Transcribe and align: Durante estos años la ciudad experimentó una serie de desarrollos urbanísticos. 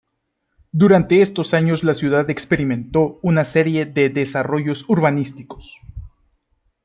Durante 0.71 1.21
estos 1.21 1.53
años 1.53 1.83
la 1.83 1.93
ciudad 1.93 2.27
experimentó 2.31 3.19
una 3.21 3.43
serie 3.43 3.85
de 3.85 4.09
desarrollos 4.09 4.83
urbanísticos. 4.89 5.77